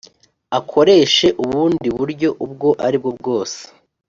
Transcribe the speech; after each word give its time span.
akoreshe 0.59 1.27
ubundi 1.43 1.87
buryo 1.97 2.29
ubwo 2.45 2.69
ari 2.85 2.97
bwo 3.01 3.11
bwose 3.17 3.59